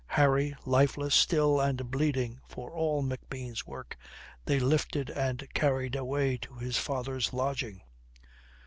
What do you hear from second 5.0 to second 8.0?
and carried away to his father's lodging.